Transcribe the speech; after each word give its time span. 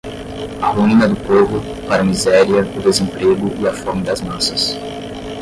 a 0.59 0.69
ruína 0.71 1.07
do 1.07 1.15
povo, 1.15 1.61
para 1.87 2.01
a 2.01 2.09
miséria, 2.11 2.61
o 2.75 2.81
desemprego 2.81 3.51
e 3.61 3.67
a 3.67 3.71
fome 3.71 4.01
das 4.01 4.19
massas 4.21 4.75